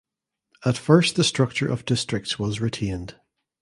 [0.65, 3.17] At first the structure of districts was retained.